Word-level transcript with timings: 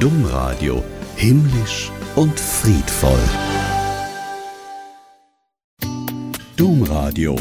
Domradio 0.00 0.82
himmlisch 1.16 1.92
und 2.16 2.40
friedvoll. 2.40 3.20
Domradio 6.56 7.36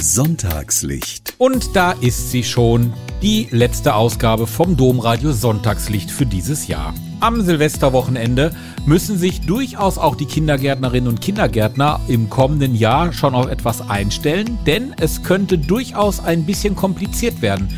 Sonntagslicht. 0.00 1.34
Und 1.38 1.74
da 1.74 1.90
ist 1.90 2.30
sie 2.30 2.44
schon, 2.44 2.92
die 3.22 3.48
letzte 3.50 3.96
Ausgabe 3.96 4.46
vom 4.46 4.76
Domradio 4.76 5.32
Sonntagslicht 5.32 6.12
für 6.12 6.26
dieses 6.26 6.68
Jahr. 6.68 6.94
Am 7.18 7.42
Silvesterwochenende 7.42 8.54
müssen 8.86 9.18
sich 9.18 9.40
durchaus 9.40 9.98
auch 9.98 10.14
die 10.14 10.26
Kindergärtnerinnen 10.26 11.08
und 11.08 11.20
Kindergärtner 11.20 11.98
im 12.06 12.30
kommenden 12.30 12.76
Jahr 12.76 13.12
schon 13.12 13.34
auf 13.34 13.48
etwas 13.48 13.90
einstellen, 13.90 14.58
denn 14.64 14.94
es 15.00 15.24
könnte 15.24 15.58
durchaus 15.58 16.20
ein 16.20 16.46
bisschen 16.46 16.76
kompliziert 16.76 17.42
werden. 17.42 17.68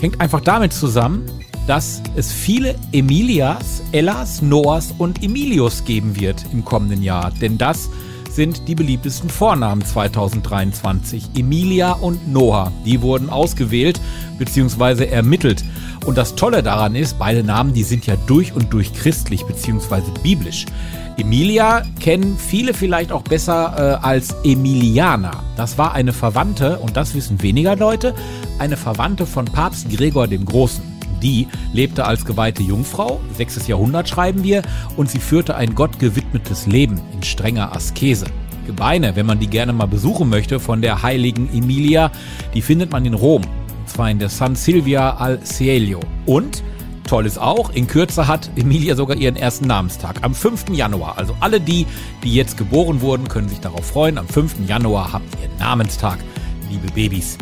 Hängt 0.00 0.18
einfach 0.18 0.40
damit 0.40 0.72
zusammen, 0.72 1.26
dass 1.66 2.02
es 2.14 2.32
viele 2.32 2.76
Emilias, 2.92 3.82
Ellas, 3.92 4.42
Noahs 4.42 4.94
und 4.98 5.22
Emilius 5.22 5.84
geben 5.84 6.18
wird 6.18 6.44
im 6.52 6.64
kommenden 6.64 7.02
Jahr. 7.02 7.32
Denn 7.40 7.58
das 7.58 7.90
sind 8.36 8.68
die 8.68 8.74
beliebtesten 8.74 9.30
Vornamen 9.30 9.84
2023. 9.84 11.30
Emilia 11.36 11.92
und 11.92 12.30
Noah, 12.30 12.70
die 12.84 13.00
wurden 13.00 13.30
ausgewählt 13.30 14.00
bzw. 14.38 15.06
ermittelt. 15.06 15.64
Und 16.04 16.18
das 16.18 16.36
Tolle 16.36 16.62
daran 16.62 16.94
ist, 16.94 17.18
beide 17.18 17.42
Namen, 17.42 17.72
die 17.72 17.82
sind 17.82 18.06
ja 18.06 18.14
durch 18.26 18.52
und 18.52 18.72
durch 18.72 18.92
christlich 18.92 19.44
bzw. 19.46 20.02
biblisch. 20.22 20.66
Emilia 21.16 21.82
kennen 21.98 22.36
viele 22.36 22.74
vielleicht 22.74 23.10
auch 23.10 23.22
besser 23.22 24.00
äh, 24.02 24.06
als 24.06 24.36
Emiliana. 24.44 25.42
Das 25.56 25.78
war 25.78 25.94
eine 25.94 26.12
Verwandte, 26.12 26.78
und 26.78 26.96
das 26.96 27.14
wissen 27.14 27.42
weniger 27.42 27.74
Leute, 27.74 28.14
eine 28.58 28.76
Verwandte 28.76 29.24
von 29.24 29.46
Papst 29.46 29.88
Gregor 29.88 30.28
dem 30.28 30.44
Großen. 30.44 30.95
Die 31.22 31.48
lebte 31.72 32.04
als 32.04 32.24
geweihte 32.24 32.62
Jungfrau, 32.62 33.20
6. 33.36 33.66
Jahrhundert 33.66 34.08
schreiben 34.08 34.42
wir, 34.42 34.62
und 34.96 35.10
sie 35.10 35.18
führte 35.18 35.56
ein 35.56 35.74
Gott 35.74 35.98
gewidmetes 35.98 36.66
Leben 36.66 37.00
in 37.12 37.22
strenger 37.22 37.74
Askese. 37.74 38.26
Gebeine, 38.66 39.16
wenn 39.16 39.26
man 39.26 39.38
die 39.38 39.46
gerne 39.46 39.72
mal 39.72 39.86
besuchen 39.86 40.28
möchte, 40.28 40.60
von 40.60 40.82
der 40.82 41.02
heiligen 41.02 41.48
Emilia, 41.52 42.10
die 42.54 42.62
findet 42.62 42.90
man 42.92 43.04
in 43.06 43.14
Rom, 43.14 43.42
und 43.42 43.88
zwar 43.88 44.10
in 44.10 44.18
der 44.18 44.28
San 44.28 44.56
Silvia 44.56 45.16
al 45.16 45.40
Cielo. 45.42 46.00
Und 46.26 46.62
Toll 47.06 47.24
ist 47.24 47.38
auch, 47.38 47.70
in 47.70 47.86
Kürze 47.86 48.26
hat 48.26 48.50
Emilia 48.56 48.96
sogar 48.96 49.16
ihren 49.16 49.36
ersten 49.36 49.68
Namenstag. 49.68 50.16
Am 50.22 50.34
5. 50.34 50.70
Januar. 50.70 51.16
Also 51.16 51.36
alle 51.38 51.60
die, 51.60 51.86
die 52.24 52.34
jetzt 52.34 52.56
geboren 52.56 53.00
wurden, 53.00 53.28
können 53.28 53.48
sich 53.48 53.60
darauf 53.60 53.86
freuen. 53.86 54.18
Am 54.18 54.26
5. 54.26 54.66
Januar 54.66 55.12
habt 55.12 55.26
ihr 55.40 55.48
Namenstag, 55.60 56.18
liebe 56.68 56.88
Babys. 56.92 57.38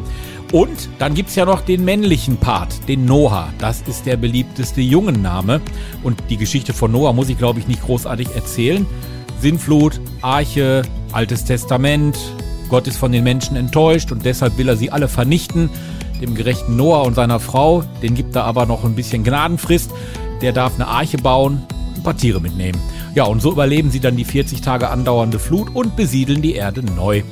Und 0.54 0.88
dann 1.00 1.14
gibt 1.14 1.30
es 1.30 1.34
ja 1.34 1.44
noch 1.44 1.62
den 1.62 1.84
männlichen 1.84 2.36
Part, 2.36 2.86
den 2.86 3.06
Noah. 3.06 3.52
Das 3.58 3.82
ist 3.88 4.06
der 4.06 4.16
beliebteste 4.16 4.80
Jungenname. 4.80 5.60
Und 6.04 6.22
die 6.30 6.36
Geschichte 6.36 6.72
von 6.72 6.92
Noah 6.92 7.12
muss 7.12 7.28
ich, 7.28 7.36
glaube 7.36 7.58
ich, 7.58 7.66
nicht 7.66 7.82
großartig 7.82 8.28
erzählen. 8.36 8.86
Sinnflut, 9.40 10.00
Arche, 10.22 10.82
Altes 11.10 11.44
Testament. 11.44 12.16
Gott 12.68 12.86
ist 12.86 12.98
von 12.98 13.10
den 13.10 13.24
Menschen 13.24 13.56
enttäuscht 13.56 14.12
und 14.12 14.24
deshalb 14.24 14.56
will 14.56 14.68
er 14.68 14.76
sie 14.76 14.92
alle 14.92 15.08
vernichten 15.08 15.70
dem 16.20 16.36
gerechten 16.36 16.76
Noah 16.76 17.02
und 17.02 17.14
seiner 17.14 17.40
Frau. 17.40 17.82
Den 18.00 18.14
gibt 18.14 18.36
er 18.36 18.44
aber 18.44 18.64
noch 18.64 18.84
ein 18.84 18.94
bisschen 18.94 19.24
Gnadenfrist. 19.24 19.90
Der 20.40 20.52
darf 20.52 20.76
eine 20.76 20.86
Arche 20.86 21.18
bauen, 21.18 21.64
ein 21.96 22.04
paar 22.04 22.16
Tiere 22.16 22.40
mitnehmen. 22.40 22.78
Ja, 23.16 23.24
und 23.24 23.42
so 23.42 23.50
überleben 23.50 23.90
sie 23.90 23.98
dann 23.98 24.16
die 24.16 24.24
40 24.24 24.60
Tage 24.60 24.88
andauernde 24.88 25.40
Flut 25.40 25.74
und 25.74 25.96
besiedeln 25.96 26.42
die 26.42 26.54
Erde 26.54 26.84
neu. 26.84 27.24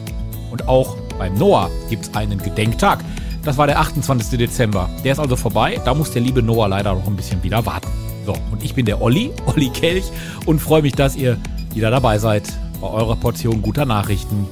Und 0.50 0.66
auch 0.66 0.96
beim 1.22 1.34
Noah 1.34 1.70
gibt 1.88 2.02
es 2.02 2.14
einen 2.16 2.36
Gedenktag. 2.42 2.98
Das 3.44 3.56
war 3.56 3.68
der 3.68 3.78
28. 3.78 4.36
Dezember. 4.36 4.90
Der 5.04 5.12
ist 5.12 5.20
also 5.20 5.36
vorbei. 5.36 5.80
Da 5.84 5.94
muss 5.94 6.10
der 6.10 6.20
liebe 6.20 6.42
Noah 6.42 6.66
leider 6.66 6.94
noch 6.94 7.06
ein 7.06 7.14
bisschen 7.14 7.40
wieder 7.44 7.64
warten. 7.64 7.86
So, 8.26 8.34
und 8.50 8.64
ich 8.64 8.74
bin 8.74 8.86
der 8.86 9.00
Olli, 9.00 9.30
Olli 9.46 9.68
Kelch, 9.68 10.10
und 10.46 10.58
freue 10.58 10.82
mich, 10.82 10.94
dass 10.94 11.14
ihr 11.14 11.38
wieder 11.74 11.92
dabei 11.92 12.18
seid 12.18 12.42
bei 12.80 12.88
eurer 12.88 13.14
Portion 13.14 13.62
guter 13.62 13.84
Nachrichten 13.84 14.48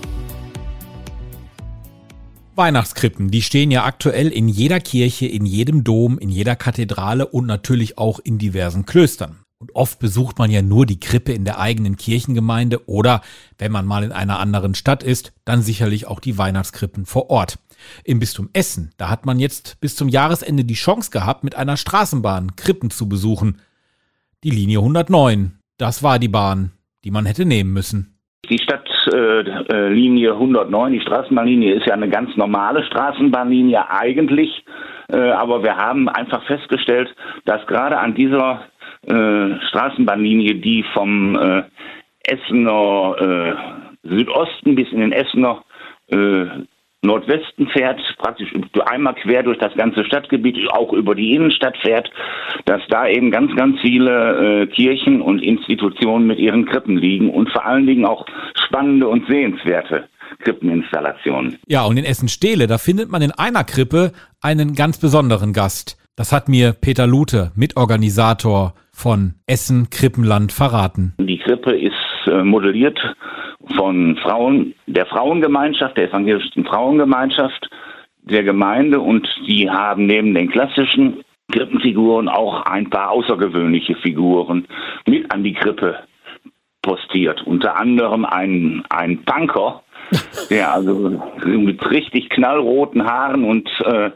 Weihnachtskrippen, 2.55 3.33
die 3.33 3.43
stehen 3.43 3.73
ja 3.73 3.85
aktuell 3.85 4.29
in 4.29 4.49
jeder 4.49 4.79
Kirche, 4.79 5.27
in 5.27 5.47
jedem 5.47 5.83
Dom, 5.83 6.19
in 6.19 6.29
jeder 6.29 6.55
Kathedrale 6.55 7.27
und 7.27 7.47
natürlich 7.47 7.99
auch 7.99 8.21
in 8.21 8.39
diversen 8.39 8.87
Klöstern. 8.87 9.40
Oft 9.75 9.99
besucht 9.99 10.39
man 10.39 10.51
ja 10.51 10.63
nur 10.63 10.87
die 10.87 11.01
Krippe 11.01 11.33
in 11.33 11.45
der 11.45 11.59
eigenen 11.59 11.97
Kirchengemeinde 11.97 12.89
oder, 12.89 13.23
wenn 13.59 13.73
man 13.73 13.87
mal 13.87 14.05
in 14.05 14.13
einer 14.13 14.39
anderen 14.39 14.75
Stadt 14.75 15.03
ist, 15.03 15.33
dann 15.45 15.63
sicherlich 15.63 16.07
auch 16.07 16.21
die 16.21 16.39
Weihnachtskrippen 16.39 17.07
vor 17.07 17.31
Ort. 17.31 17.59
Im 18.05 18.19
Bistum 18.19 18.51
Essen, 18.53 18.93
da 18.99 19.09
hat 19.09 19.27
man 19.27 19.39
jetzt 19.39 19.81
bis 19.81 19.97
zum 19.97 20.09
Jahresende 20.09 20.65
die 20.65 20.75
Chance 20.75 21.11
gehabt, 21.11 21.45
mit 21.45 21.57
einer 21.57 21.77
Straßenbahn 21.77 22.57
Krippen 22.57 22.91
zu 22.91 23.09
besuchen. 23.09 23.61
Die 24.45 24.51
Linie 24.51 24.79
109, 24.79 25.59
das 25.79 26.03
war 26.03 26.19
die 26.19 26.29
Bahn, 26.29 26.73
die 27.05 27.11
man 27.11 27.27
hätte 27.27 27.45
nehmen 27.45 27.73
müssen. 27.73 28.19
Die 28.49 28.59
Stadtlinie 28.59 30.29
äh, 30.29 30.33
109, 30.33 30.93
die 30.93 31.01
Straßenbahnlinie, 31.01 31.75
ist 31.75 31.87
ja 31.87 31.95
eine 31.95 32.09
ganz 32.09 32.37
normale 32.37 32.85
Straßenbahnlinie 32.85 33.91
eigentlich. 33.91 34.65
Äh, 35.13 35.31
aber 35.31 35.63
wir 35.63 35.77
haben 35.77 36.09
einfach 36.09 36.45
festgestellt, 36.47 37.15
dass 37.45 37.67
gerade 37.67 37.99
an 37.99 38.15
dieser 38.15 38.63
äh, 39.07 39.61
Straßenbahnlinie, 39.69 40.57
die 40.57 40.85
vom 40.93 41.37
äh, 41.37 41.63
Essener 42.25 43.17
äh, 43.19 44.09
Südosten 44.09 44.75
bis 44.75 44.91
in 44.93 45.01
den 45.01 45.13
Essener 45.13 45.63
äh, 46.09 46.47
Nordwesten 47.03 47.67
fährt, 47.69 47.99
praktisch 48.19 48.53
einmal 48.85 49.15
quer 49.15 49.43
durch 49.43 49.59
das 49.59 49.75
ganze 49.75 50.05
Stadtgebiet, 50.05 50.71
auch 50.71 50.93
über 50.93 51.15
die 51.15 51.35
Innenstadt 51.35 51.77
fährt, 51.79 52.11
dass 52.67 52.83
da 52.91 53.09
eben 53.09 53.31
ganz, 53.31 53.57
ganz 53.57 53.81
viele 53.81 54.63
äh, 54.63 54.67
Kirchen 54.67 55.23
und 55.23 55.41
Institutionen 55.41 56.27
mit 56.27 56.39
ihren 56.39 56.67
Krippen 56.67 56.99
liegen 56.99 57.31
und 57.31 57.51
vor 57.51 57.65
allen 57.65 57.87
Dingen 57.87 58.05
auch 58.05 58.27
spannende 58.67 59.09
und 59.09 59.27
sehenswerte 59.29 60.09
Krippeninstallationen. 60.41 61.59
Ja, 61.67 61.85
und 61.85 61.97
in 61.97 62.05
Essen-Stehle, 62.05 62.67
da 62.67 62.77
findet 62.77 63.11
man 63.11 63.23
in 63.23 63.33
einer 63.33 63.65
Krippe 63.65 64.13
einen 64.43 64.75
ganz 64.75 64.99
besonderen 65.01 65.55
Gast. 65.55 65.97
Das 66.17 66.33
hat 66.33 66.51
mir 66.51 66.75
Peter 66.75 67.07
Lute, 67.07 67.51
Mitorganisator 67.55 68.75
von 69.01 69.35
Essen 69.47 69.89
Krippenland, 69.91 70.53
verraten. 70.53 71.15
Die 71.19 71.39
Krippe 71.39 71.73
ist 71.73 71.95
äh, 72.27 72.45
modelliert 72.45 72.99
von 73.77 74.17
Frauen, 74.23 74.75
der 74.87 75.07
Frauengemeinschaft, 75.07 75.97
der 75.97 76.09
evangelischen 76.09 76.65
Frauengemeinschaft 76.65 77.71
der 78.23 78.43
Gemeinde 78.43 79.01
und 79.01 79.27
die 79.47 79.71
haben 79.71 80.07
neben 80.07 80.35
den 80.35 80.51
klassischen 80.51 81.25
Krippenfiguren 81.51 82.29
auch 82.29 82.63
ein 82.67 82.91
paar 82.91 83.11
außergewöhnliche 83.11 83.97
Figuren 83.97 84.67
mit 85.07 85.33
an 85.33 85.43
die 85.43 85.55
Krippe 85.55 85.97
postiert. 86.83 87.43
Unter 87.47 87.77
anderem 87.77 88.25
ein, 88.25 88.83
ein 88.91 89.25
Punker, 89.25 89.83
der 90.51 90.75
also 90.75 91.21
mit 91.45 91.91
richtig 91.91 92.29
knallroten 92.31 93.05
Haaren 93.05 93.45
und 93.45 93.69
äh, 93.85 94.11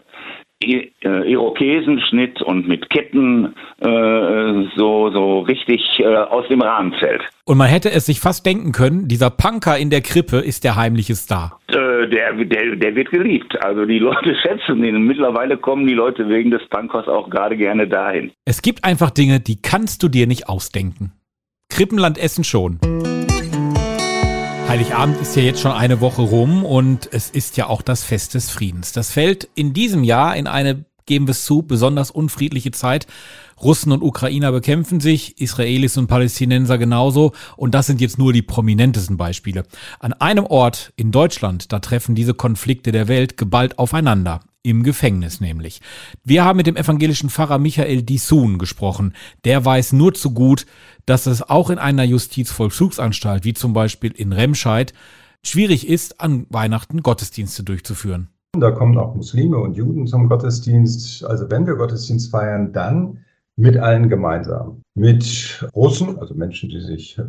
äh, 0.73 1.31
Irokesenschnitt 1.31 2.43
und 2.43 2.67
mit 2.69 2.91
Ketten 2.91 3.55
äh, 3.81 4.69
so, 4.77 5.11
so 5.11 5.41
richtig 5.41 5.83
äh, 5.99 6.05
aus 6.07 6.47
dem 6.49 6.63
Rahmen 6.63 6.93
fällt. 6.95 7.23
Und 7.45 7.59
man 7.59 7.69
hätte 7.69 7.91
es 7.91 8.07
sich 8.07 8.21
fast 8.21 8.47
denken 8.47 8.73
können, 8.73 9.07
dieser 9.09 9.31
Punker 9.31 9.77
in 9.79 9.91
der 9.91 10.01
Krippe 10.01 10.39
ist 10.39 10.65
der 10.65 10.77
heimliche 10.77 11.15
Star. 11.15 11.61
Äh, 11.69 12.09
der, 12.09 12.33
der, 12.45 12.77
der 12.77 12.95
wird 12.95 13.11
geliebt. 13.11 13.63
Also 13.63 13.85
die 13.85 13.99
Leute 13.99 14.35
schätzen 14.43 14.83
ihn. 14.83 14.97
Und 14.97 15.05
mittlerweile 15.05 15.57
kommen 15.57 15.87
die 15.87 15.95
Leute 15.95 16.29
wegen 16.29 16.51
des 16.51 16.67
Punkers 16.69 17.07
auch 17.09 17.29
gerade 17.31 17.57
gerne 17.57 17.87
dahin. 17.87 18.33
Es 18.45 18.63
gibt 18.63 18.85
einfach 18.85 19.11
Dinge, 19.11 19.41
die 19.41 19.61
kannst 19.61 20.03
du 20.03 20.09
dir 20.09 20.27
nicht 20.27 20.49
ausdenken. 20.49 21.13
Krippenland 21.71 22.19
essen 22.19 22.45
schon. 22.45 22.79
Heiligabend 24.67 25.21
ist 25.21 25.37
ja 25.37 25.43
jetzt 25.43 25.61
schon 25.61 25.73
eine 25.73 26.01
Woche 26.01 26.23
rum 26.23 26.65
und 26.65 27.09
es 27.13 27.31
ist 27.31 27.57
ja 27.57 27.69
auch 27.69 27.83
das 27.83 28.03
Fest 28.03 28.35
des 28.35 28.51
Friedens. 28.51 28.93
Das 28.93 29.13
fällt 29.13 29.49
in 29.55 29.73
diesem 29.73 30.03
Jahr 30.03 30.35
in 30.37 30.47
eine, 30.47 30.85
geben 31.07 31.27
wir 31.27 31.33
es 31.33 31.45
zu, 31.45 31.63
besonders 31.63 32.11
unfriedliche 32.11 32.73
Zeit. 32.73 33.07
Russen 33.63 33.93
und 33.93 34.03
Ukrainer 34.03 34.51
bekämpfen 34.51 35.01
sich, 35.01 35.41
Israelis 35.41 35.97
und 35.97 36.09
Palästinenser 36.09 36.79
genauso 36.79 37.33
und 37.57 37.75
das 37.75 37.87
sind 37.87 38.01
jetzt 38.01 38.19
nur 38.19 38.33
die 38.33 38.43
prominentesten 38.43 39.17
Beispiele. 39.17 39.65
An 40.01 40.13
einem 40.15 40.47
Ort 40.47 40.93
in 40.97 41.13
Deutschland, 41.13 41.73
da 41.73 41.79
treffen 41.79 42.15
diese 42.15 42.35
Konflikte 42.35 42.91
der 42.91 43.07
Welt 43.07 43.37
geballt 43.37 43.79
aufeinander. 43.79 44.41
Im 44.67 44.83
Gefängnis 44.83 45.43
nämlich. 45.43 45.83
Wir 46.25 46.43
haben 46.43 46.57
mit 46.57 46.67
dem 46.67 46.77
evangelischen 46.77 47.29
Pfarrer 47.29 47.59
Michael 47.59 48.03
Dissun 48.03 48.57
gesprochen. 48.57 49.13
Der 49.45 49.63
weiß 49.63 49.93
nur 49.93 50.15
zu 50.15 50.31
gut, 50.31 50.65
dass 51.05 51.27
es 51.27 51.43
auch 51.43 51.69
in 51.69 51.79
einer 51.79 52.05
Justizvollzugsanstalt, 52.05 53.45
wie 53.45 53.53
zum 53.53 53.75
Beispiel 53.75 54.13
in 54.13 54.33
Remscheid, 54.33 54.95
schwierig 55.43 55.87
ist, 55.87 56.19
an 56.19 56.47
Weihnachten 56.49 57.03
Gottesdienste 57.03 57.63
durchzuführen. 57.63 58.29
Da 58.59 58.71
kommen 58.71 58.97
auch 58.97 59.15
Muslime 59.15 59.59
und 59.59 59.77
Juden 59.77 60.07
zum 60.07 60.31
Gottesdienst. 60.31 61.27
Also 61.27 61.51
wenn 61.51 61.67
wir 61.67 61.75
Gottesdienst 61.75 62.31
feiern, 62.31 62.73
dann 62.73 63.19
mit 63.57 63.77
allen 63.77 64.09
gemeinsam. 64.09 64.81
Mit 64.95 65.69
Russen, 65.75 66.19
also 66.19 66.35
Menschen, 66.35 66.71
die 66.71 66.81
sich, 66.81 67.21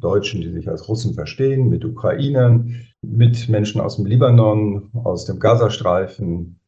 Deutschen, 0.00 0.40
die 0.40 0.52
sich 0.52 0.68
als 0.68 0.88
Russen 0.88 1.14
verstehen, 1.14 1.68
mit 1.68 1.84
Ukrainern, 1.84 2.76
mit 3.02 3.48
Menschen 3.48 3.80
aus 3.80 3.96
dem 3.96 4.06
Libanon, 4.06 4.90
aus 4.92 5.24
dem 5.24 5.40
Gazastreifen, 5.40 6.60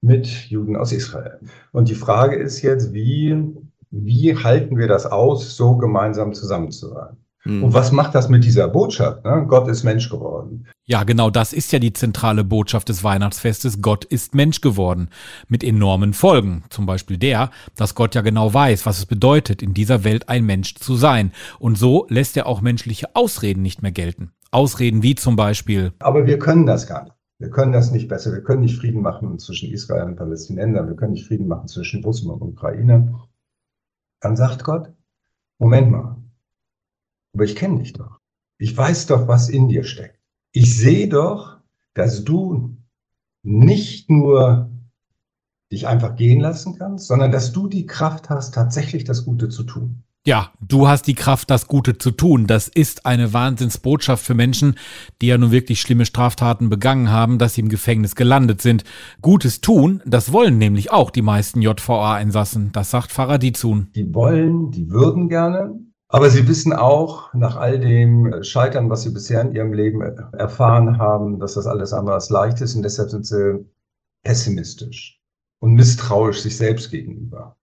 mit 0.00 0.26
Juden 0.26 0.76
aus 0.76 0.92
Israel. 0.92 1.40
Und 1.72 1.88
die 1.88 1.94
Frage 1.94 2.36
ist 2.36 2.62
jetzt, 2.62 2.92
wie 2.92 3.54
wie 3.90 4.36
halten 4.36 4.78
wir 4.78 4.86
das 4.86 5.06
aus, 5.06 5.56
so 5.56 5.76
gemeinsam 5.76 6.32
zusammen 6.32 6.70
zu 6.70 6.88
sein? 6.88 7.16
Hm. 7.42 7.64
Und 7.64 7.72
was 7.72 7.90
macht 7.90 8.14
das 8.14 8.28
mit 8.28 8.44
dieser 8.44 8.68
Botschaft? 8.68 9.24
Ne? 9.24 9.46
Gott 9.48 9.66
ist 9.66 9.82
Mensch 9.82 10.10
geworden. 10.10 10.66
Ja, 10.84 11.04
genau 11.04 11.30
das 11.30 11.52
ist 11.52 11.72
ja 11.72 11.78
die 11.78 11.92
zentrale 11.92 12.44
Botschaft 12.44 12.88
des 12.88 13.02
Weihnachtsfestes. 13.02 13.80
Gott 13.80 14.04
ist 14.04 14.34
Mensch 14.34 14.60
geworden. 14.60 15.08
Mit 15.48 15.64
enormen 15.64 16.12
Folgen. 16.12 16.64
Zum 16.68 16.84
Beispiel 16.84 17.16
der, 17.16 17.50
dass 17.76 17.94
Gott 17.94 18.14
ja 18.14 18.20
genau 18.20 18.52
weiß, 18.52 18.84
was 18.84 18.98
es 18.98 19.06
bedeutet, 19.06 19.62
in 19.62 19.72
dieser 19.72 20.04
Welt 20.04 20.28
ein 20.28 20.44
Mensch 20.44 20.74
zu 20.74 20.96
sein. 20.96 21.32
Und 21.58 21.78
so 21.78 22.06
lässt 22.10 22.36
er 22.36 22.46
auch 22.46 22.60
menschliche 22.60 23.16
Ausreden 23.16 23.62
nicht 23.62 23.82
mehr 23.82 23.92
gelten. 23.92 24.32
Ausreden 24.50 25.02
wie 25.02 25.14
zum 25.14 25.36
Beispiel. 25.36 25.92
Aber 26.00 26.26
wir 26.26 26.38
können 26.38 26.66
das 26.66 26.86
gar 26.86 27.04
nicht. 27.04 27.14
Wir 27.40 27.48
können 27.48 27.72
das 27.72 27.90
nicht 27.90 28.06
besser. 28.06 28.32
Wir 28.32 28.42
können 28.42 28.60
nicht 28.60 28.78
Frieden 28.78 29.00
machen 29.00 29.38
zwischen 29.38 29.72
Israel 29.72 30.04
und 30.04 30.16
Palästinensern. 30.16 30.86
Wir 30.86 30.94
können 30.94 31.14
nicht 31.14 31.26
Frieden 31.26 31.48
machen 31.48 31.68
zwischen 31.68 32.04
Russen 32.04 32.30
und 32.30 32.42
Ukraine. 32.42 33.18
Dann 34.20 34.36
sagt 34.36 34.62
Gott, 34.62 34.92
Moment 35.58 35.90
mal, 35.90 36.16
aber 37.32 37.44
ich 37.44 37.56
kenne 37.56 37.78
dich 37.78 37.94
doch. 37.94 38.18
Ich 38.58 38.76
weiß 38.76 39.06
doch, 39.06 39.26
was 39.26 39.48
in 39.48 39.68
dir 39.68 39.84
steckt. 39.84 40.20
Ich 40.52 40.76
sehe 40.76 41.08
doch, 41.08 41.56
dass 41.94 42.24
du 42.24 42.76
nicht 43.42 44.10
nur 44.10 44.70
dich 45.72 45.86
einfach 45.86 46.16
gehen 46.16 46.40
lassen 46.40 46.76
kannst, 46.76 47.06
sondern 47.06 47.32
dass 47.32 47.52
du 47.52 47.68
die 47.68 47.86
Kraft 47.86 48.28
hast, 48.28 48.52
tatsächlich 48.52 49.04
das 49.04 49.24
Gute 49.24 49.48
zu 49.48 49.62
tun. 49.62 50.02
Ja, 50.26 50.52
du 50.60 50.86
hast 50.86 51.06
die 51.06 51.14
Kraft, 51.14 51.50
das 51.50 51.66
Gute 51.66 51.96
zu 51.96 52.10
tun. 52.10 52.46
Das 52.46 52.68
ist 52.68 53.06
eine 53.06 53.32
Wahnsinnsbotschaft 53.32 54.22
für 54.22 54.34
Menschen, 54.34 54.74
die 55.22 55.28
ja 55.28 55.38
nun 55.38 55.50
wirklich 55.50 55.80
schlimme 55.80 56.04
Straftaten 56.04 56.68
begangen 56.68 57.10
haben, 57.10 57.38
dass 57.38 57.54
sie 57.54 57.62
im 57.62 57.70
Gefängnis 57.70 58.14
gelandet 58.14 58.60
sind. 58.60 58.84
Gutes 59.22 59.62
tun, 59.62 60.02
das 60.04 60.30
wollen 60.30 60.58
nämlich 60.58 60.92
auch 60.92 61.10
die 61.10 61.22
meisten 61.22 61.62
JVA-Insassen. 61.62 62.70
Das 62.72 62.90
sagt 62.90 63.12
Pfarrer 63.12 63.38
Dizun. 63.38 63.88
Die 63.94 64.14
wollen, 64.14 64.70
die 64.70 64.90
würden 64.90 65.30
gerne, 65.30 65.80
aber 66.08 66.28
sie 66.28 66.46
wissen 66.46 66.74
auch, 66.74 67.32
nach 67.32 67.56
all 67.56 67.80
dem 67.80 68.42
Scheitern, 68.42 68.90
was 68.90 69.02
sie 69.02 69.14
bisher 69.14 69.40
in 69.40 69.52
ihrem 69.52 69.72
Leben 69.72 70.02
erfahren 70.02 70.98
haben, 70.98 71.40
dass 71.40 71.54
das 71.54 71.66
alles 71.66 71.94
andere 71.94 72.16
als 72.16 72.28
leicht 72.28 72.60
ist 72.60 72.74
und 72.74 72.82
deshalb 72.82 73.08
sind 73.08 73.24
sie 73.24 73.64
pessimistisch 74.22 75.18
und 75.60 75.72
misstrauisch 75.72 76.42
sich 76.42 76.58
selbst 76.58 76.90
gegenüber. 76.90 77.56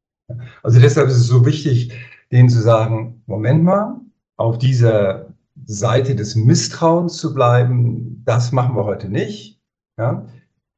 Also 0.64 0.80
deshalb 0.80 1.08
ist 1.08 1.18
es 1.18 1.28
so 1.28 1.46
wichtig, 1.46 1.94
denen 2.32 2.50
zu 2.50 2.62
sagen, 2.62 3.24
Moment 3.26 3.64
mal, 3.64 4.02
auf 4.36 4.58
dieser 4.58 5.34
Seite 5.66 6.16
des 6.16 6.36
Misstrauens 6.36 7.18
zu 7.18 7.34
bleiben, 7.34 8.22
das 8.26 8.52
machen 8.52 8.76
wir 8.76 8.86
heute 8.86 9.10
nicht. 9.10 9.60
Ja? 9.98 10.26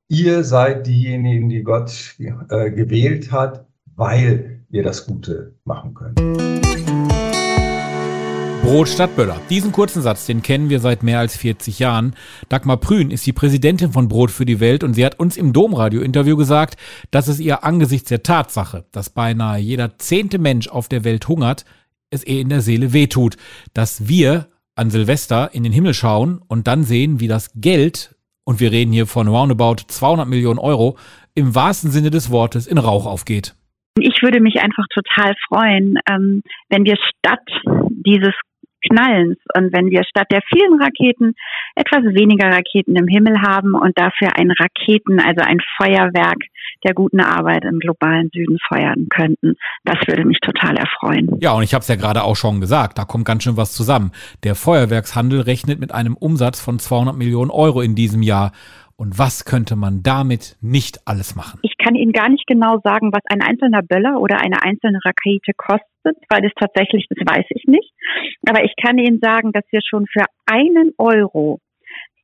Ihr 0.08 0.44
seid 0.44 0.88
diejenigen, 0.88 1.50
die 1.50 1.64
Gott 1.64 2.16
äh, 2.20 2.72
gewählt 2.72 3.32
hat, 3.32 3.68
weil 3.96 4.62
ihr 4.70 4.84
das 4.84 5.06
Gute 5.06 5.56
machen 5.66 5.94
könnt. 5.94 6.20
Brot 8.70 8.88
statt 8.88 9.16
Böller. 9.16 9.42
Diesen 9.50 9.72
kurzen 9.72 10.04
Satz, 10.04 10.28
den 10.28 10.44
kennen 10.44 10.70
wir 10.70 10.80
seit 10.80 11.02
mehr 11.02 11.18
als 11.18 11.36
40 11.36 11.80
Jahren. 11.80 12.16
Dagmar 12.50 12.78
Prün 12.78 13.10
ist 13.10 13.26
die 13.26 13.34
Präsidentin 13.34 13.92
von 13.94 14.08
Brot 14.08 14.30
für 14.30 14.46
die 14.46 14.60
Welt 14.60 14.84
und 14.84 14.94
sie 14.94 15.04
hat 15.04 15.20
uns 15.20 15.38
im 15.38 15.54
Domradio-Interview 15.54 16.38
gesagt, 16.38 16.80
dass 17.10 17.28
es 17.28 17.40
ihr 17.40 17.64
angesichts 17.64 18.10
der 18.10 18.22
Tatsache, 18.22 18.86
dass 18.92 19.10
beinahe 19.10 19.58
jeder 19.58 19.98
zehnte 19.98 20.38
Mensch 20.38 20.68
auf 20.68 20.88
der 20.88 21.04
Welt 21.04 21.28
hungert, 21.28 21.66
es 22.12 22.24
ihr 22.24 22.42
in 22.42 22.50
der 22.50 22.62
Seele 22.62 22.94
wehtut, 22.94 23.38
dass 23.74 24.08
wir 24.08 24.50
an 24.76 24.92
Silvester 24.92 25.50
in 25.52 25.64
den 25.64 25.74
Himmel 25.74 25.96
schauen 25.96 26.40
und 26.48 26.68
dann 26.68 26.84
sehen, 26.84 27.20
wie 27.20 27.28
das 27.28 27.50
Geld, 27.56 28.14
und 28.44 28.60
wir 28.60 28.72
reden 28.72 28.94
hier 28.94 29.08
von 29.08 29.28
roundabout 29.28 29.78
200 29.88 30.28
Millionen 30.28 30.60
Euro, 30.60 30.96
im 31.34 31.56
wahrsten 31.56 31.90
Sinne 31.90 32.12
des 32.12 32.30
Wortes 32.30 32.68
in 32.68 32.78
Rauch 32.78 33.08
aufgeht. 33.08 33.56
Ich 34.00 34.22
würde 34.22 34.40
mich 34.40 34.62
einfach 34.62 34.86
total 34.94 35.34
freuen, 35.48 35.98
ähm, 36.08 36.44
wenn 36.70 36.86
wir 36.86 36.98
statt 36.98 37.42
dieses 38.06 38.36
Knallens. 38.88 39.38
Und 39.56 39.74
wenn 39.74 39.90
wir 39.90 40.04
statt 40.04 40.28
der 40.32 40.42
vielen 40.50 40.82
Raketen 40.82 41.36
etwas 41.76 42.04
weniger 42.14 42.48
Raketen 42.48 42.96
im 42.96 43.08
Himmel 43.08 43.42
haben 43.42 43.74
und 43.76 43.98
dafür 43.98 44.36
ein 44.36 44.52
Raketen, 44.52 45.20
also 45.20 45.42
ein 45.42 45.60
Feuerwerk 45.78 46.40
der 46.84 46.94
guten 46.94 47.20
Arbeit 47.20 47.66
im 47.66 47.80
globalen 47.80 48.30
Süden 48.34 48.58
feuern 48.68 49.08
könnten, 49.10 49.56
das 49.84 49.98
würde 50.08 50.26
mich 50.26 50.40
total 50.40 50.78
erfreuen. 50.78 51.38
Ja, 51.42 51.54
und 51.54 51.64
ich 51.64 51.74
habe 51.74 51.82
es 51.82 51.88
ja 51.88 51.96
gerade 51.96 52.24
auch 52.24 52.36
schon 52.36 52.62
gesagt, 52.62 52.98
da 52.98 53.06
kommt 53.06 53.26
ganz 53.26 53.44
schön 53.44 53.58
was 53.58 53.74
zusammen. 53.74 54.12
Der 54.44 54.56
Feuerwerkshandel 54.56 55.42
rechnet 55.42 55.80
mit 55.80 55.94
einem 55.94 56.16
Umsatz 56.16 56.62
von 56.62 56.80
200 56.80 57.16
Millionen 57.16 57.52
Euro 57.52 57.82
in 57.82 57.96
diesem 57.96 58.22
Jahr. 58.22 58.52
Und 59.00 59.18
was 59.18 59.46
könnte 59.46 59.78
man 59.78 60.04
damit 60.04 60.58
nicht 60.60 61.00
alles 61.06 61.34
machen? 61.34 61.62
Ich 61.64 61.78
kann 61.78 61.96
Ihnen 61.96 62.12
gar 62.12 62.28
nicht 62.28 62.46
genau 62.48 62.82
sagen, 62.84 63.14
was 63.14 63.22
ein 63.30 63.42
einzelner 63.42 63.82
Böller 63.82 64.20
oder 64.20 64.42
eine 64.42 64.62
einzelne 64.62 65.00
Rakete 65.06 65.54
kostet, 65.56 66.18
weil 66.30 66.42
das 66.42 66.52
tatsächlich, 66.60 67.08
das 67.10 67.26
weiß 67.26 67.46
ich 67.52 67.64
nicht. 67.66 67.94
Aber 68.46 68.66
ich 68.66 68.74
kann 68.76 68.98
Ihnen 68.98 69.22
sagen, 69.22 69.54
dass 69.54 69.64
wir 69.72 69.80
schon 69.90 70.06
für 70.12 70.26
einen 70.46 70.92
Euro 70.98 71.62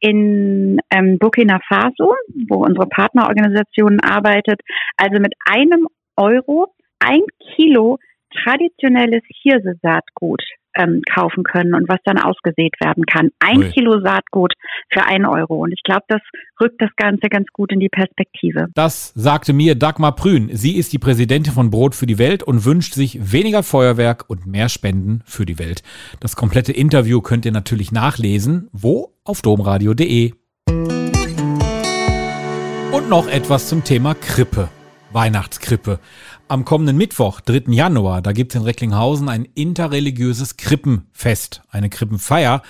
in 0.02 0.82
ähm, 0.92 1.18
Burkina 1.18 1.62
Faso, 1.66 2.14
wo 2.50 2.66
unsere 2.66 2.88
Partnerorganisation 2.88 4.02
arbeitet, 4.02 4.60
also 4.98 5.22
mit 5.22 5.34
einem 5.50 5.88
Euro 6.18 6.76
ein 7.00 7.22
Kilo 7.56 8.00
traditionelles 8.44 9.24
Hirsesaatgut 9.44 10.44
ähm, 10.76 11.02
kaufen 11.14 11.44
können 11.44 11.74
und 11.74 11.88
was 11.90 12.00
dann 12.04 12.18
ausgesät 12.18 12.74
werden 12.80 13.06
kann. 13.06 13.30
Ein 13.40 13.60
Ui. 13.60 13.70
Kilo 13.72 14.00
Saatgut 14.02 14.54
für 14.92 15.06
einen 15.06 15.26
Euro. 15.26 15.64
Und 15.64 15.72
ich 15.72 15.82
glaube, 15.84 16.04
das 16.08 16.22
rückt 16.62 16.82
das 16.82 16.92
Ganze 16.98 17.30
ganz 17.30 17.48
gut 17.54 17.72
in 17.72 17.80
die 17.80 17.90
Perspektive. 17.90 18.68
Das 18.74 19.14
sagte 19.16 19.54
mir 19.54 19.76
Dagmar 19.76 20.16
Prün. 20.16 20.50
Sie 20.52 20.76
ist 20.76 20.94
die 20.94 21.00
Präsidentin 21.00 21.54
von 21.54 21.70
Brot 21.70 21.96
für 21.96 22.06
die 22.06 22.18
Welt 22.18 22.44
und 22.44 22.66
wünscht 22.66 22.94
sich 22.94 23.32
weniger 23.32 23.64
Feuerwerk 23.64 24.26
und 24.30 24.46
mehr 24.46 24.70
Spenden 24.70 25.22
für 25.26 25.46
die 25.46 25.60
Welt. 25.60 25.84
Das 26.20 26.36
komplette 26.36 26.72
Interview 26.72 27.22
könnt 27.22 27.46
ihr 27.46 27.52
natürlich 27.52 27.92
nachlesen. 27.92 28.70
Wo? 28.72 29.14
Auf 29.24 29.42
domradio.de. 29.42 30.34
Und 32.92 33.10
noch 33.10 33.28
etwas 33.28 33.68
zum 33.68 33.84
Thema 33.84 34.14
Krippe. 34.14 34.70
Weihnachtskrippe. 35.12 36.00
Am 36.48 36.64
kommenden 36.64 36.96
Mittwoch, 36.96 37.42
3. 37.42 37.72
Januar, 37.74 38.22
da 38.22 38.32
gibt 38.32 38.54
es 38.54 38.62
in 38.62 38.68
Recklinghausen 38.68 39.30
ein 39.30 39.48
interreligiöses 39.56 40.58
Krippenfest, 40.58 41.64
eine 41.72 41.90
Krippenfeier. 41.90 42.62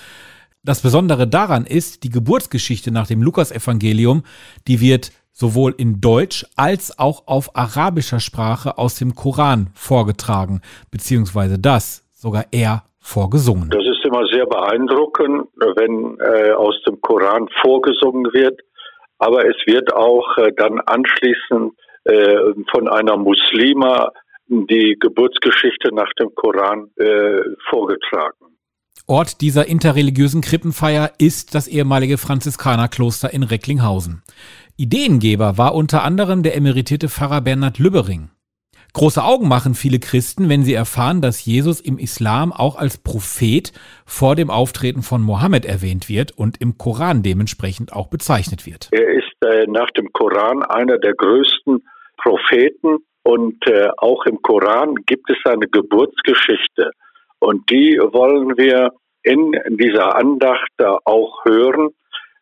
Das 0.64 0.80
Besondere 0.80 1.28
daran 1.28 1.66
ist, 1.66 2.02
die 2.02 2.08
Geburtsgeschichte 2.08 2.90
nach 2.90 3.06
dem 3.06 3.20
Lukasevangelium, 3.20 4.22
die 4.66 4.80
wird 4.80 5.12
sowohl 5.30 5.74
in 5.76 6.00
Deutsch 6.00 6.46
als 6.56 6.98
auch 6.98 7.26
auf 7.26 7.54
arabischer 7.54 8.18
Sprache 8.18 8.78
aus 8.78 8.94
dem 8.94 9.14
Koran 9.14 9.68
vorgetragen, 9.74 10.62
beziehungsweise 10.90 11.58
das 11.58 12.02
sogar 12.14 12.46
eher 12.52 12.84
vorgesungen. 12.98 13.68
Das 13.68 13.84
ist 13.84 14.02
immer 14.06 14.26
sehr 14.32 14.46
beeindruckend, 14.46 15.48
wenn 15.76 16.18
äh, 16.20 16.52
aus 16.52 16.80
dem 16.86 16.98
Koran 17.02 17.46
vorgesungen 17.60 18.32
wird, 18.32 18.58
aber 19.18 19.46
es 19.46 19.56
wird 19.66 19.92
auch 19.92 20.38
äh, 20.38 20.50
dann 20.56 20.80
anschließend 20.80 21.74
äh, 22.06 22.54
von 22.70 22.88
einer 22.88 23.16
Muslima 23.16 24.10
die 24.48 24.96
Geburtsgeschichte 25.00 25.92
nach 25.92 26.12
dem 26.18 26.34
Koran 26.34 26.88
äh, 26.96 27.40
vorgetragen. 27.68 28.56
Ort 29.08 29.40
dieser 29.40 29.66
interreligiösen 29.66 30.40
Krippenfeier 30.40 31.12
ist 31.18 31.54
das 31.54 31.68
ehemalige 31.68 32.18
Franziskanerkloster 32.18 33.32
in 33.32 33.42
Recklinghausen. 33.42 34.22
Ideengeber 34.76 35.58
war 35.58 35.74
unter 35.74 36.02
anderem 36.02 36.42
der 36.42 36.56
emeritierte 36.56 37.08
Pfarrer 37.08 37.40
Bernhard 37.40 37.78
Lübbering. 37.78 38.30
Große 38.94 39.22
Augen 39.22 39.46
machen 39.46 39.74
viele 39.74 39.98
Christen, 39.98 40.48
wenn 40.48 40.62
sie 40.62 40.74
erfahren, 40.74 41.20
dass 41.20 41.44
Jesus 41.44 41.80
im 41.80 41.98
Islam 41.98 42.52
auch 42.52 42.76
als 42.76 42.96
Prophet 42.96 43.72
vor 44.06 44.36
dem 44.36 44.48
Auftreten 44.48 45.02
von 45.02 45.22
Mohammed 45.22 45.66
erwähnt 45.66 46.08
wird 46.08 46.32
und 46.32 46.60
im 46.60 46.78
Koran 46.78 47.22
dementsprechend 47.22 47.92
auch 47.92 48.08
bezeichnet 48.08 48.64
wird. 48.64 48.88
Er 48.92 49.08
ist 49.08 49.34
äh, 49.44 49.66
nach 49.66 49.90
dem 49.90 50.12
Koran 50.12 50.62
einer 50.62 50.98
der 50.98 51.12
größten 51.12 51.84
Propheten 52.16 52.98
und 53.22 53.66
äh, 53.66 53.88
auch 53.98 54.24
im 54.26 54.40
Koran 54.42 54.94
gibt 55.06 55.28
es 55.30 55.38
eine 55.44 55.66
Geburtsgeschichte. 55.66 56.90
Und 57.38 57.70
die 57.70 57.98
wollen 57.98 58.56
wir 58.56 58.92
in 59.22 59.52
dieser 59.76 60.14
Andacht 60.14 60.70
auch 61.04 61.44
hören. 61.44 61.90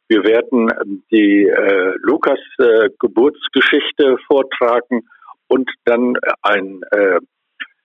Wir 0.08 0.22
werden 0.24 0.70
die 1.10 1.48
äh, 1.48 1.92
Lukas 2.02 2.38
äh, 2.58 2.90
Geburtsgeschichte 2.98 4.18
vortragen 4.26 5.08
und 5.48 5.70
dann 5.86 6.14
ein 6.42 6.82
äh, 6.90 7.18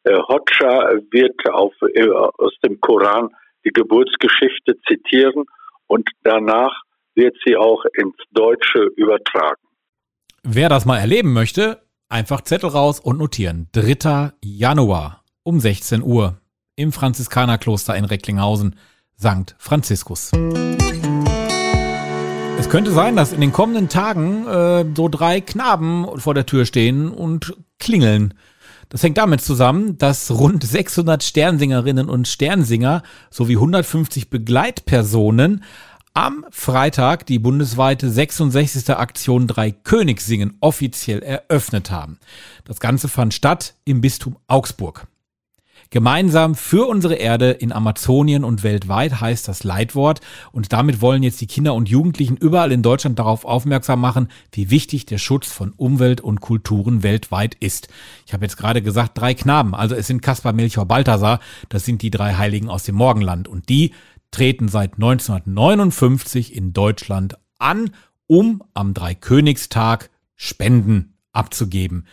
äh 0.04 0.20
Hodscha 0.28 0.92
wird 1.12 1.40
auf, 1.50 1.74
äh, 1.94 2.10
aus 2.10 2.54
dem 2.66 2.82
Koran 2.82 3.30
die 3.64 3.72
Geburtsgeschichte 3.72 4.78
zitieren 4.88 5.46
und 5.88 6.10
danach 6.24 6.82
wird 7.16 7.38
sie 7.46 7.56
auch 7.56 7.86
ins 7.94 8.18
Deutsche 8.32 8.92
übertragen. 8.98 9.69
Wer 10.44 10.70
das 10.70 10.86
mal 10.86 10.98
erleben 10.98 11.34
möchte, 11.34 11.82
einfach 12.08 12.42
Zettel 12.42 12.70
raus 12.70 13.00
und 13.00 13.18
notieren. 13.18 13.68
3. 13.74 14.32
Januar 14.42 15.24
um 15.44 15.60
16 15.60 16.02
Uhr 16.02 16.38
im 16.76 16.94
Franziskanerkloster 16.94 17.96
in 17.96 18.06
Recklinghausen, 18.06 18.76
St. 19.20 19.56
Franziskus. 19.58 20.32
Es 22.58 22.70
könnte 22.70 22.92
sein, 22.92 23.18
dass 23.18 23.34
in 23.34 23.42
den 23.42 23.52
kommenden 23.52 23.90
Tagen 23.90 24.48
äh, 24.48 24.86
so 24.96 25.10
drei 25.10 25.42
Knaben 25.42 26.08
vor 26.20 26.34
der 26.34 26.46
Tür 26.46 26.66
stehen 26.66 27.10
und 27.10 27.58
klingeln. 27.78 28.34
Das 28.88 29.04
hängt 29.04 29.18
damit 29.18 29.42
zusammen, 29.42 29.98
dass 29.98 30.32
rund 30.32 30.64
600 30.64 31.22
Sternsingerinnen 31.22 32.10
und 32.10 32.28
Sternsinger 32.28 33.04
sowie 33.30 33.56
150 33.56 34.30
Begleitpersonen 34.30 35.64
am 36.20 36.46
Freitag 36.52 37.26
die 37.28 37.40
bundesweite 37.40 38.10
66. 38.10 38.90
Aktion 38.90 39.48
Drei 39.48 39.72
Königssingen 39.72 40.58
offiziell 40.60 41.20
eröffnet 41.20 41.92
haben. 41.92 42.20
Das 42.66 42.82
Ganze 42.82 43.08
fand 43.08 43.34
statt 43.34 43.76
im 43.86 44.02
Bistum 44.02 44.36
Augsburg. 44.48 45.08
Gemeinsam 45.92 46.56
für 46.56 46.88
unsere 46.90 47.16
Erde 47.16 47.52
in 47.52 47.72
Amazonien 47.72 48.44
und 48.44 48.64
weltweit 48.64 49.22
heißt 49.22 49.48
das 49.48 49.64
Leitwort 49.64 50.20
und 50.52 50.74
damit 50.74 51.02
wollen 51.02 51.24
jetzt 51.24 51.40
die 51.40 51.48
Kinder 51.48 51.74
und 51.74 51.88
Jugendlichen 51.88 52.36
überall 52.36 52.74
in 52.74 52.84
Deutschland 52.84 53.18
darauf 53.18 53.46
aufmerksam 53.46 54.02
machen, 54.02 54.28
wie 54.52 54.70
wichtig 54.70 55.06
der 55.06 55.20
Schutz 55.20 55.50
von 55.50 55.72
Umwelt 55.72 56.20
und 56.20 56.42
Kulturen 56.42 57.02
weltweit 57.02 57.56
ist. 57.62 57.88
Ich 58.28 58.34
habe 58.34 58.44
jetzt 58.44 58.58
gerade 58.58 58.82
gesagt, 58.82 59.18
drei 59.18 59.34
Knaben, 59.34 59.74
also 59.74 59.96
es 59.96 60.08
sind 60.08 60.22
Kaspar, 60.22 60.52
Melchior, 60.52 60.86
Balthasar, 60.86 61.40
das 61.70 61.86
sind 61.86 62.02
die 62.02 62.12
drei 62.12 62.36
Heiligen 62.36 62.70
aus 62.70 62.84
dem 62.84 62.96
Morgenland 62.96 63.48
und 63.48 63.70
die 63.70 63.94
treten 64.32 64.68
seit 64.68 64.94
1959 64.96 66.56
in 66.56 66.74
Deutschland 66.74 67.38
an, 67.58 67.92
um 68.28 68.64
am 68.74 68.94
Dreikönigstag 68.94 70.10
Spenden 70.36 71.16
abzugeben. 71.32 72.06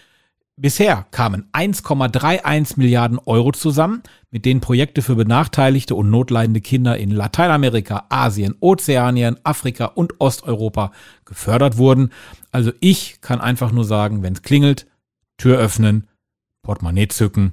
Bisher 0.58 1.06
kamen 1.10 1.50
1,31 1.52 2.78
Milliarden 2.78 3.18
Euro 3.26 3.52
zusammen, 3.52 4.02
mit 4.30 4.46
denen 4.46 4.62
Projekte 4.62 5.02
für 5.02 5.14
benachteiligte 5.14 5.94
und 5.94 6.08
notleidende 6.08 6.62
Kinder 6.62 6.96
in 6.96 7.10
Lateinamerika, 7.10 8.06
Asien, 8.08 8.54
Ozeanien, 8.60 9.36
Afrika 9.44 9.84
und 9.84 10.18
Osteuropa 10.18 10.92
gefördert 11.26 11.76
wurden. 11.76 12.10
Also 12.52 12.72
ich 12.80 13.20
kann 13.20 13.42
einfach 13.42 13.70
nur 13.70 13.84
sagen, 13.84 14.22
wenn 14.22 14.32
es 14.32 14.40
klingelt, 14.40 14.86
Tür 15.36 15.58
öffnen, 15.58 16.08
Portemonnaie 16.62 17.08
zücken 17.08 17.52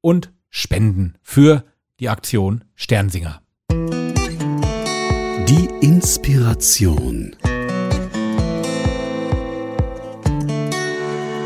und 0.00 0.30
spenden 0.48 1.18
für 1.22 1.64
die 1.98 2.08
Aktion 2.08 2.62
Sternsinger. 2.76 3.41
Die 5.48 5.68
Inspiration. 5.80 7.34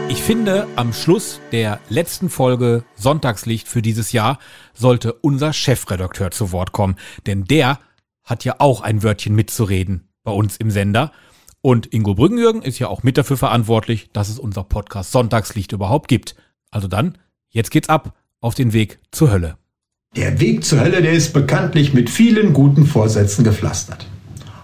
Ich 0.09 0.23
finde, 0.23 0.67
am 0.75 0.93
Schluss 0.93 1.41
der 1.53 1.79
letzten 1.89 2.31
Folge 2.31 2.83
Sonntagslicht 2.97 3.69
für 3.69 3.81
dieses 3.81 4.11
Jahr 4.11 4.41
sollte 4.75 5.13
unser 5.13 5.53
Chefredakteur 5.53 6.33
zu 6.33 6.51
Wort 6.51 6.73
kommen, 6.73 6.97
denn 7.27 7.45
der 7.45 7.79
hat 8.25 8.45
ja 8.45 8.57
auch 8.59 8.81
ein 8.81 9.05
Wörtchen 9.05 9.35
mitzureden 9.35 10.09
bei 10.25 10.33
uns 10.33 10.57
im 10.57 10.73
Sender. 10.73 11.13
Und 11.61 11.93
Ingo 11.95 12.15
Brückenjürgen 12.15 12.63
ist 12.63 12.81
ja 12.81 12.89
auch 12.89 13.05
mit 13.05 13.19
dafür 13.19 13.37
verantwortlich, 13.37 14.11
dass 14.13 14.29
es 14.29 14.41
unser 14.41 14.65
Podcast 14.65 15.13
Sonntagslicht 15.13 15.71
überhaupt 15.73 16.09
gibt. 16.09 16.35
Also 16.73 16.89
dann, 16.89 17.19
jetzt 17.51 17.71
geht's 17.71 17.89
ab 17.89 18.17
auf 18.41 18.55
den 18.55 18.73
Weg 18.73 18.99
zur 19.13 19.31
Hölle. 19.31 19.59
Der 20.17 20.41
Weg 20.41 20.65
zur 20.65 20.81
Hölle, 20.81 21.03
der 21.03 21.13
ist 21.13 21.35
bekanntlich 21.35 21.93
mit 21.93 22.09
vielen 22.09 22.55
guten 22.55 22.87
Vorsätzen 22.87 23.45
gepflastert. 23.45 24.07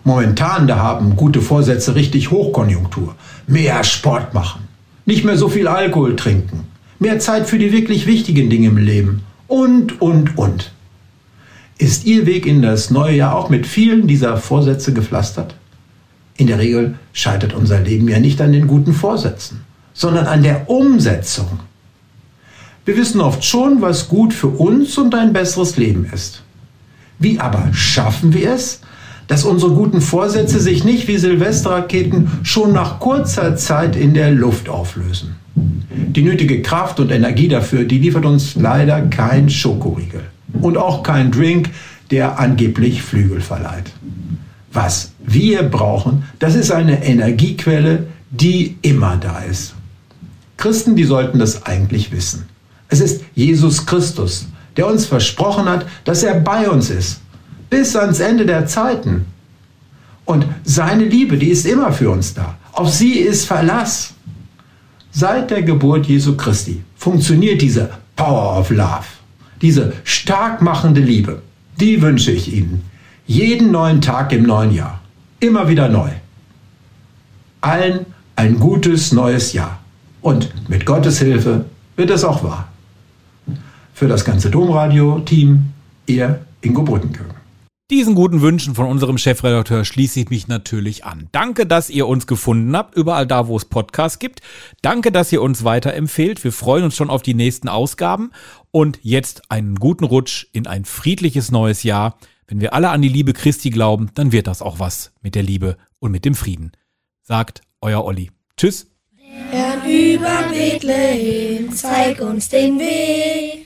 Momentan, 0.02 0.66
da 0.66 0.78
haben 0.78 1.14
gute 1.14 1.42
Vorsätze 1.42 1.94
richtig 1.94 2.30
Hochkonjunktur. 2.30 3.14
Mehr 3.46 3.84
Sport 3.84 4.32
machen, 4.32 4.62
nicht 5.04 5.26
mehr 5.26 5.36
so 5.36 5.50
viel 5.50 5.68
Alkohol 5.68 6.16
trinken, 6.16 6.64
mehr 6.98 7.18
Zeit 7.18 7.50
für 7.50 7.58
die 7.58 7.70
wirklich 7.70 8.06
wichtigen 8.06 8.48
Dinge 8.48 8.68
im 8.68 8.78
Leben 8.78 9.24
und, 9.46 10.00
und, 10.00 10.38
und. 10.38 10.72
Ist 11.76 12.06
Ihr 12.06 12.24
Weg 12.24 12.46
in 12.46 12.62
das 12.62 12.90
neue 12.90 13.16
Jahr 13.16 13.36
auch 13.36 13.50
mit 13.50 13.66
vielen 13.66 14.06
dieser 14.06 14.38
Vorsätze 14.38 14.94
gepflastert? 14.94 15.54
In 16.38 16.46
der 16.46 16.60
Regel 16.60 16.94
scheitert 17.12 17.52
unser 17.52 17.80
Leben 17.80 18.08
ja 18.08 18.18
nicht 18.18 18.40
an 18.40 18.52
den 18.52 18.66
guten 18.66 18.94
Vorsätzen, 18.94 19.60
sondern 19.92 20.26
an 20.26 20.42
der 20.42 20.70
Umsetzung. 20.70 21.60
Wir 22.84 22.96
wissen 22.96 23.20
oft 23.20 23.44
schon, 23.44 23.80
was 23.80 24.08
gut 24.08 24.34
für 24.34 24.48
uns 24.48 24.98
und 24.98 25.14
ein 25.14 25.32
besseres 25.32 25.76
Leben 25.76 26.04
ist. 26.12 26.42
Wie 27.18 27.38
aber 27.38 27.68
schaffen 27.72 28.34
wir 28.34 28.52
es, 28.52 28.80
dass 29.28 29.44
unsere 29.44 29.72
guten 29.72 30.00
Vorsätze 30.00 30.58
sich 30.58 30.82
nicht 30.82 31.06
wie 31.06 31.16
Silvesterraketen 31.16 32.40
schon 32.42 32.72
nach 32.72 32.98
kurzer 32.98 33.54
Zeit 33.56 33.94
in 33.94 34.14
der 34.14 34.32
Luft 34.32 34.68
auflösen? 34.68 35.36
Die 35.94 36.22
nötige 36.22 36.60
Kraft 36.62 36.98
und 36.98 37.12
Energie 37.12 37.46
dafür, 37.46 37.84
die 37.84 37.98
liefert 37.98 38.24
uns 38.24 38.56
leider 38.56 39.00
kein 39.02 39.48
Schokoriegel 39.48 40.22
und 40.60 40.76
auch 40.76 41.04
kein 41.04 41.30
Drink, 41.30 41.70
der 42.10 42.40
angeblich 42.40 43.02
Flügel 43.02 43.40
verleiht. 43.40 43.92
Was 44.72 45.12
wir 45.24 45.62
brauchen, 45.62 46.24
das 46.40 46.56
ist 46.56 46.72
eine 46.72 47.04
Energiequelle, 47.04 48.06
die 48.30 48.76
immer 48.82 49.16
da 49.18 49.38
ist. 49.38 49.74
Christen, 50.56 50.96
die 50.96 51.04
sollten 51.04 51.38
das 51.38 51.64
eigentlich 51.64 52.10
wissen. 52.10 52.46
Es 52.92 53.00
ist 53.00 53.24
Jesus 53.34 53.86
Christus, 53.86 54.46
der 54.76 54.86
uns 54.86 55.06
versprochen 55.06 55.64
hat, 55.64 55.86
dass 56.04 56.22
er 56.24 56.38
bei 56.40 56.68
uns 56.68 56.90
ist, 56.90 57.22
bis 57.70 57.96
ans 57.96 58.20
Ende 58.20 58.44
der 58.44 58.66
Zeiten. 58.66 59.24
Und 60.26 60.44
seine 60.62 61.06
Liebe, 61.06 61.38
die 61.38 61.48
ist 61.48 61.64
immer 61.64 61.90
für 61.94 62.10
uns 62.10 62.34
da. 62.34 62.58
Auf 62.72 62.90
sie 62.90 63.14
ist 63.14 63.46
Verlass. 63.46 64.12
Seit 65.10 65.50
der 65.50 65.62
Geburt 65.62 66.04
Jesu 66.04 66.36
Christi 66.36 66.82
funktioniert 66.94 67.62
diese 67.62 67.88
Power 68.14 68.58
of 68.58 68.68
Love, 68.68 69.06
diese 69.62 69.94
stark 70.04 70.60
machende 70.60 71.00
Liebe. 71.00 71.40
Die 71.80 72.02
wünsche 72.02 72.30
ich 72.30 72.52
Ihnen. 72.52 72.82
Jeden 73.26 73.70
neuen 73.70 74.02
Tag 74.02 74.34
im 74.34 74.42
neuen 74.42 74.74
Jahr. 74.74 75.00
Immer 75.40 75.66
wieder 75.66 75.88
neu. 75.88 76.10
Allen 77.62 78.04
ein 78.36 78.60
gutes 78.60 79.12
neues 79.12 79.54
Jahr. 79.54 79.78
Und 80.20 80.68
mit 80.68 80.84
Gottes 80.84 81.20
Hilfe 81.20 81.64
wird 81.96 82.10
es 82.10 82.22
auch 82.22 82.44
wahr. 82.44 82.68
Für 84.02 84.08
das 84.08 84.24
ganze 84.24 84.50
Domradio-Team, 84.50 85.70
Ihr 86.06 86.44
Ingo 86.60 86.82
Brückenkönig. 86.82 87.34
Diesen 87.88 88.16
guten 88.16 88.40
Wünschen 88.40 88.74
von 88.74 88.86
unserem 88.86 89.16
Chefredakteur 89.16 89.84
schließe 89.84 90.18
ich 90.18 90.28
mich 90.28 90.48
natürlich 90.48 91.04
an. 91.04 91.28
Danke, 91.30 91.66
dass 91.66 91.88
ihr 91.88 92.08
uns 92.08 92.26
gefunden 92.26 92.76
habt, 92.76 92.96
überall 92.96 93.28
da, 93.28 93.46
wo 93.46 93.56
es 93.56 93.64
Podcasts 93.64 94.18
gibt. 94.18 94.40
Danke, 94.82 95.12
dass 95.12 95.30
ihr 95.30 95.40
uns 95.40 95.62
weiterempfehlt. 95.62 96.42
Wir 96.42 96.50
freuen 96.50 96.82
uns 96.82 96.96
schon 96.96 97.10
auf 97.10 97.22
die 97.22 97.34
nächsten 97.34 97.68
Ausgaben. 97.68 98.32
Und 98.72 98.98
jetzt 99.02 99.52
einen 99.52 99.76
guten 99.76 100.02
Rutsch 100.02 100.46
in 100.52 100.66
ein 100.66 100.84
friedliches 100.84 101.52
neues 101.52 101.84
Jahr. 101.84 102.18
Wenn 102.48 102.60
wir 102.60 102.74
alle 102.74 102.90
an 102.90 103.02
die 103.02 103.08
Liebe 103.08 103.32
Christi 103.32 103.70
glauben, 103.70 104.10
dann 104.14 104.32
wird 104.32 104.48
das 104.48 104.62
auch 104.62 104.80
was 104.80 105.12
mit 105.22 105.36
der 105.36 105.44
Liebe 105.44 105.76
und 106.00 106.10
mit 106.10 106.24
dem 106.24 106.34
Frieden. 106.34 106.72
Sagt 107.22 107.60
euer 107.80 108.04
Olli. 108.04 108.32
Tschüss. 108.56 108.88
Herrn 109.52 109.88
über 109.88 110.48
Bethlehem, 110.50 111.72
zeig 111.72 112.20
uns 112.20 112.48
den 112.48 112.80
Weg. 112.80 113.61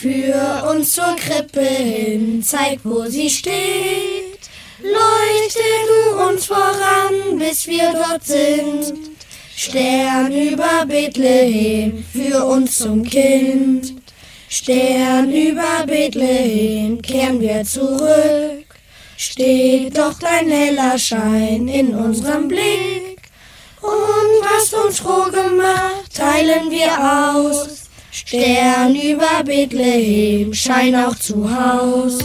Führ 0.00 0.66
uns 0.70 0.94
zur 0.94 1.14
Krippe 1.16 1.60
hin, 1.60 2.42
zeig, 2.42 2.78
wo 2.84 3.04
sie 3.04 3.28
steht. 3.28 4.40
Leuchte 4.82 5.60
du 5.88 6.26
uns 6.26 6.46
voran, 6.46 7.38
bis 7.38 7.66
wir 7.66 7.92
dort 7.92 8.24
sind. 8.24 8.94
Stern 9.54 10.32
über 10.32 10.86
Bethlehem, 10.86 12.02
führ 12.10 12.46
uns 12.46 12.78
zum 12.78 13.02
Kind. 13.04 13.92
Stern 14.48 15.30
über 15.30 15.84
Bethlehem, 15.86 17.02
kehren 17.02 17.38
wir 17.38 17.62
zurück. 17.64 18.64
Steht 19.18 19.98
doch 19.98 20.18
dein 20.18 20.48
heller 20.48 20.98
Schein 20.98 21.68
in 21.68 21.94
unserem 21.94 22.48
Blick. 22.48 23.20
Und 23.82 24.48
hast 24.48 24.72
uns 24.72 25.00
froh 25.00 25.30
gemacht, 25.30 26.14
teilen 26.14 26.70
wir 26.70 26.88
aus. 26.88 27.79
Stern 28.26 28.94
über 28.94 29.42
Bethlehem, 29.44 30.52
schein 30.52 30.94
auch 30.94 31.16
zu 31.16 31.50
Haus. 31.50 32.18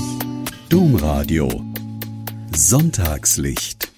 Domradio. 0.69 1.49
Sonntagslicht. 2.53 3.89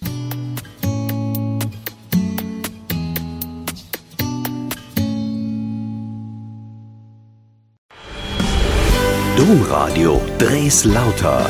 Domradio 9.36 10.22
Dres 10.38 10.86
Lauter. 10.86 11.50